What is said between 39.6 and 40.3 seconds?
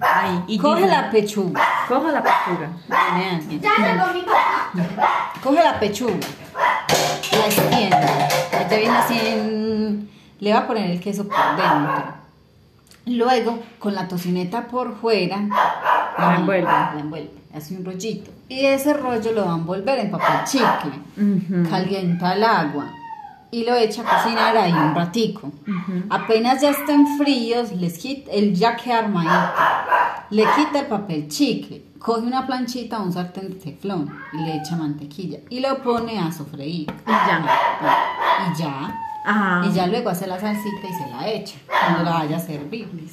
Y ya luego hace